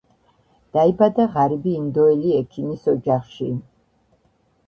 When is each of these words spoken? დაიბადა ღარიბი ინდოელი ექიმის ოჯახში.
დაიბადა 0.75 1.25
ღარიბი 1.33 1.75
ინდოელი 1.81 2.33
ექიმის 2.37 2.87
ოჯახში. 2.95 3.51